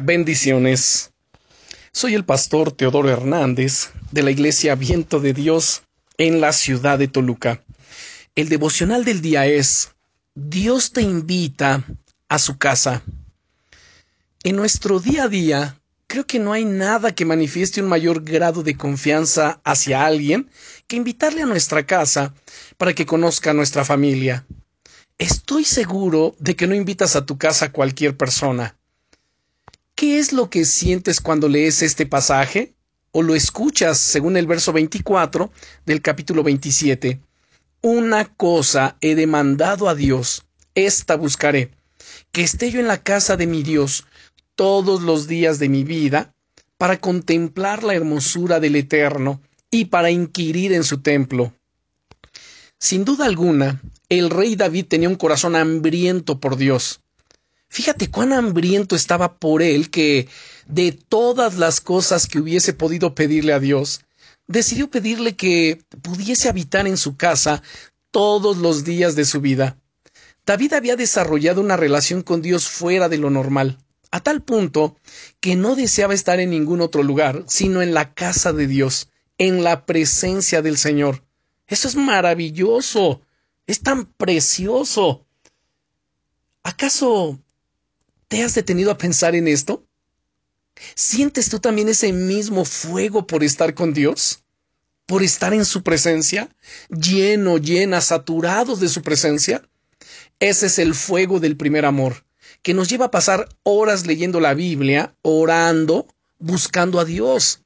Bendiciones. 0.00 1.10
Soy 1.90 2.14
el 2.14 2.24
pastor 2.24 2.70
Teodoro 2.70 3.10
Hernández 3.10 3.90
de 4.12 4.22
la 4.22 4.30
Iglesia 4.30 4.76
Viento 4.76 5.18
de 5.18 5.32
Dios 5.32 5.82
en 6.18 6.40
la 6.40 6.52
ciudad 6.52 7.00
de 7.00 7.08
Toluca. 7.08 7.64
El 8.36 8.48
devocional 8.48 9.04
del 9.04 9.20
día 9.20 9.46
es 9.46 9.90
Dios 10.36 10.92
te 10.92 11.02
invita 11.02 11.84
a 12.28 12.38
su 12.38 12.58
casa. 12.58 13.02
En 14.44 14.54
nuestro 14.54 15.00
día 15.00 15.24
a 15.24 15.28
día, 15.28 15.80
creo 16.06 16.24
que 16.24 16.38
no 16.38 16.52
hay 16.52 16.64
nada 16.64 17.12
que 17.12 17.24
manifieste 17.24 17.82
un 17.82 17.88
mayor 17.88 18.22
grado 18.22 18.62
de 18.62 18.76
confianza 18.76 19.60
hacia 19.64 20.06
alguien 20.06 20.48
que 20.86 20.94
invitarle 20.94 21.42
a 21.42 21.46
nuestra 21.46 21.84
casa 21.86 22.32
para 22.76 22.94
que 22.94 23.04
conozca 23.04 23.50
a 23.50 23.54
nuestra 23.54 23.84
familia. 23.84 24.46
Estoy 25.18 25.64
seguro 25.64 26.36
de 26.38 26.54
que 26.54 26.68
no 26.68 26.76
invitas 26.76 27.16
a 27.16 27.26
tu 27.26 27.36
casa 27.36 27.66
a 27.66 27.72
cualquier 27.72 28.16
persona. 28.16 28.77
¿Qué 29.98 30.20
es 30.20 30.32
lo 30.32 30.48
que 30.48 30.64
sientes 30.64 31.20
cuando 31.20 31.48
lees 31.48 31.82
este 31.82 32.06
pasaje? 32.06 32.72
¿O 33.10 33.20
lo 33.20 33.34
escuchas 33.34 33.98
según 33.98 34.36
el 34.36 34.46
verso 34.46 34.72
24 34.72 35.50
del 35.86 36.02
capítulo 36.02 36.44
27? 36.44 37.20
Una 37.82 38.32
cosa 38.32 38.96
he 39.00 39.16
demandado 39.16 39.88
a 39.88 39.96
Dios, 39.96 40.46
esta 40.76 41.16
buscaré, 41.16 41.72
que 42.30 42.42
esté 42.44 42.70
yo 42.70 42.78
en 42.78 42.86
la 42.86 43.02
casa 43.02 43.36
de 43.36 43.48
mi 43.48 43.64
Dios 43.64 44.06
todos 44.54 45.02
los 45.02 45.26
días 45.26 45.58
de 45.58 45.68
mi 45.68 45.82
vida, 45.82 46.32
para 46.76 47.00
contemplar 47.00 47.82
la 47.82 47.96
hermosura 47.96 48.60
del 48.60 48.76
Eterno 48.76 49.40
y 49.68 49.86
para 49.86 50.12
inquirir 50.12 50.74
en 50.74 50.84
su 50.84 51.02
templo. 51.02 51.52
Sin 52.78 53.04
duda 53.04 53.26
alguna, 53.26 53.82
el 54.08 54.30
rey 54.30 54.54
David 54.54 54.86
tenía 54.86 55.08
un 55.08 55.16
corazón 55.16 55.56
hambriento 55.56 56.38
por 56.38 56.56
Dios. 56.56 57.00
Fíjate 57.68 58.10
cuán 58.10 58.32
hambriento 58.32 58.96
estaba 58.96 59.38
por 59.38 59.62
él 59.62 59.90
que, 59.90 60.28
de 60.66 60.92
todas 60.92 61.56
las 61.56 61.80
cosas 61.80 62.26
que 62.26 62.38
hubiese 62.38 62.72
podido 62.72 63.14
pedirle 63.14 63.52
a 63.52 63.60
Dios, 63.60 64.00
decidió 64.46 64.90
pedirle 64.90 65.36
que 65.36 65.82
pudiese 66.02 66.48
habitar 66.48 66.86
en 66.86 66.96
su 66.96 67.16
casa 67.16 67.62
todos 68.10 68.56
los 68.56 68.84
días 68.84 69.14
de 69.14 69.24
su 69.26 69.40
vida. 69.40 69.76
David 70.46 70.72
había 70.72 70.96
desarrollado 70.96 71.60
una 71.60 71.76
relación 71.76 72.22
con 72.22 72.40
Dios 72.40 72.66
fuera 72.68 73.10
de 73.10 73.18
lo 73.18 73.28
normal, 73.28 73.78
a 74.10 74.20
tal 74.20 74.42
punto 74.42 74.96
que 75.40 75.56
no 75.56 75.76
deseaba 75.76 76.14
estar 76.14 76.40
en 76.40 76.50
ningún 76.50 76.80
otro 76.80 77.02
lugar, 77.02 77.44
sino 77.46 77.82
en 77.82 77.92
la 77.92 78.14
casa 78.14 78.54
de 78.54 78.66
Dios, 78.66 79.10
en 79.36 79.62
la 79.62 79.84
presencia 79.84 80.62
del 80.62 80.78
Señor. 80.78 81.22
Eso 81.66 81.86
es 81.86 81.96
maravilloso, 81.96 83.20
es 83.66 83.82
tan 83.82 84.06
precioso. 84.06 85.26
¿Acaso 86.62 87.38
¿Te 88.28 88.42
has 88.42 88.54
detenido 88.54 88.90
a 88.90 88.98
pensar 88.98 89.34
en 89.34 89.48
esto? 89.48 89.86
¿Sientes 90.94 91.48
tú 91.48 91.60
también 91.60 91.88
ese 91.88 92.12
mismo 92.12 92.66
fuego 92.66 93.26
por 93.26 93.42
estar 93.42 93.72
con 93.72 93.94
Dios? 93.94 94.44
¿Por 95.06 95.22
estar 95.22 95.54
en 95.54 95.64
su 95.64 95.82
presencia? 95.82 96.54
¿Lleno, 96.90 97.56
llena, 97.56 98.02
saturados 98.02 98.80
de 98.80 98.88
su 98.88 99.00
presencia? 99.00 99.62
Ese 100.40 100.66
es 100.66 100.78
el 100.78 100.94
fuego 100.94 101.40
del 101.40 101.56
primer 101.56 101.86
amor, 101.86 102.26
que 102.62 102.74
nos 102.74 102.90
lleva 102.90 103.06
a 103.06 103.10
pasar 103.10 103.48
horas 103.62 104.06
leyendo 104.06 104.40
la 104.40 104.52
Biblia, 104.52 105.14
orando, 105.22 106.06
buscando 106.38 107.00
a 107.00 107.06
Dios. 107.06 107.62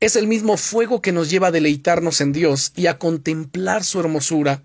Es 0.00 0.16
el 0.16 0.26
mismo 0.26 0.56
fuego 0.56 1.02
que 1.02 1.12
nos 1.12 1.28
lleva 1.28 1.48
a 1.48 1.52
deleitarnos 1.52 2.22
en 2.22 2.32
Dios 2.32 2.72
y 2.74 2.86
a 2.86 2.98
contemplar 2.98 3.84
su 3.84 4.00
hermosura. 4.00 4.64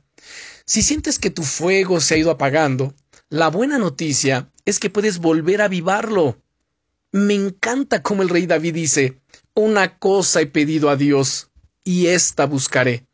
Si 0.65 0.81
sientes 0.81 1.19
que 1.19 1.29
tu 1.29 1.43
fuego 1.43 1.99
se 1.99 2.15
ha 2.15 2.17
ido 2.17 2.31
apagando, 2.31 2.95
la 3.27 3.49
buena 3.49 3.77
noticia 3.77 4.49
es 4.65 4.79
que 4.79 4.89
puedes 4.89 5.19
volver 5.19 5.61
a 5.61 5.65
avivarlo. 5.65 6.41
Me 7.11 7.33
encanta 7.33 8.01
como 8.01 8.21
el 8.23 8.29
rey 8.29 8.45
David 8.45 8.73
dice, 8.73 9.21
una 9.53 9.97
cosa 9.97 10.41
he 10.41 10.47
pedido 10.47 10.89
a 10.89 10.95
Dios, 10.95 11.49
y 11.83 12.07
esta 12.07 12.45
buscaré. 12.45 13.07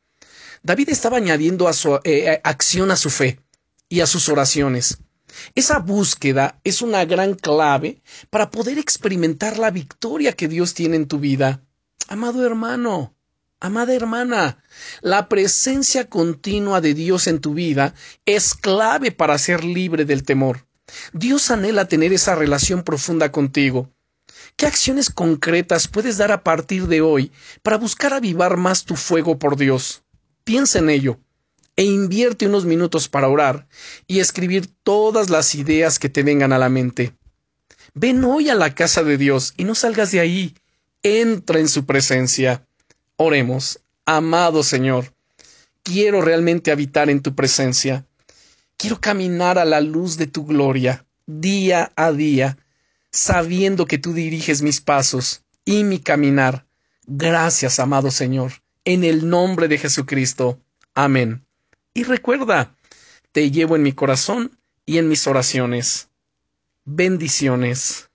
David 0.64 0.90
estaba 0.90 1.18
añadiendo 1.18 1.68
a 1.68 1.74
su 1.74 1.96
eh, 1.96 2.02
eh, 2.03 2.41
acción 2.44 2.91
a 2.91 2.96
su 2.96 3.09
fe 3.09 3.40
y 3.90 4.02
a 4.02 4.08
sus 4.08 4.30
oraciones. 4.30 5.00
Esa 5.56 5.80
búsqueda 5.80 6.59
es 6.63 6.81
una 6.81 7.06
gran 7.06 7.35
clave 7.35 8.02
para 8.29 8.52
poder 8.52 8.78
experimentar 8.78 9.58
la 9.58 9.72
victoria 9.72 10.34
que 10.34 10.47
Dios 10.47 10.74
tiene 10.74 10.96
en 10.96 11.08
tu 11.08 11.19
vida. 11.19 11.62
Amado 12.08 12.46
hermano, 12.46 13.18
Amada 13.59 13.96
hermana, 13.96 14.64
la 15.02 15.28
presencia 15.28 16.08
continua 16.08 16.79
de 16.79 16.94
Dios 16.94 17.25
en 17.25 17.41
tu 17.41 17.56
vida 17.56 17.96
es 18.24 18.53
clave 18.53 19.12
para 19.12 19.40
ser 19.40 19.64
libre 19.64 20.06
del 20.06 20.22
temor. 20.22 20.66
Dios 21.14 21.52
anhela 21.52 21.88
tener 21.88 22.14
esa 22.14 22.36
relación 22.36 22.84
profunda 22.84 23.31
contigo. 23.31 23.90
¿Qué 24.56 24.66
acciones 24.66 25.09
concretas 25.09 25.88
puedes 25.88 26.18
dar 26.18 26.31
a 26.31 26.44
partir 26.44 26.88
de 26.88 27.02
hoy 27.02 27.31
para 27.62 27.78
buscar 27.78 28.14
avivar 28.14 28.58
más 28.58 28.86
tu 28.86 28.96
fuego 28.96 29.38
por 29.38 29.56
Dios? 29.58 30.03
Piensa 30.44 30.80
en 30.80 30.90
ello 30.90 31.20
e 31.76 31.84
invierte 31.84 32.47
unos 32.47 32.66
minutos 32.66 33.08
para 33.08 33.28
orar 33.28 33.68
y 34.08 34.20
escribir 34.20 34.68
todas 34.84 35.30
las 35.30 35.53
ideas 35.56 36.00
que 36.00 36.09
te 36.09 36.24
vengan 36.24 36.53
a 36.53 36.58
la 36.58 36.70
mente. 36.70 37.14
Ven 37.94 38.24
hoy 38.24 38.50
a 38.50 38.56
la 38.56 38.74
casa 38.74 39.03
de 39.03 39.18
Dios 39.18 39.53
y 39.58 39.64
no 39.64 39.76
salgas 39.76 40.12
de 40.12 40.20
ahí. 40.20 40.56
Entra 41.03 41.59
en 41.59 41.70
su 41.70 41.86
presencia. 41.86 42.66
Oremos, 43.16 43.80
amado 44.06 44.64
Señor, 44.64 45.14
quiero 45.84 46.22
realmente 46.22 46.72
habitar 46.72 47.09
en 47.09 47.22
tu 47.22 47.36
presencia. 47.36 48.06
Quiero 48.78 49.02
caminar 49.02 49.58
a 49.58 49.66
la 49.66 49.82
luz 49.82 50.18
de 50.18 50.28
tu 50.28 50.46
gloria, 50.46 51.06
día 51.26 51.92
a 51.96 52.12
día, 52.12 52.58
sabiendo 53.12 53.88
que 53.88 53.98
tú 53.98 54.14
diriges 54.14 54.62
mis 54.62 54.82
pasos 54.82 55.44
y 55.66 55.84
mi 55.84 56.00
caminar. 56.00 56.68
Gracias, 57.08 57.80
amado 57.80 58.12
Señor, 58.12 58.52
en 58.86 59.04
el 59.04 59.28
nombre 59.30 59.68
de 59.68 59.80
Jesucristo. 59.80 60.62
Amén. 60.94 61.44
Y 61.96 62.04
recuerda, 62.04 62.76
te 63.32 63.50
llevo 63.50 63.76
en 63.76 63.82
mi 63.82 63.94
corazón 63.94 64.60
y 64.86 65.00
en 65.00 65.09
mis 65.09 65.26
oraciones. 65.26 66.09
Bendiciones. 66.86 68.12